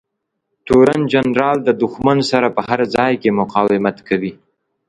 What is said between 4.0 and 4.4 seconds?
کوي.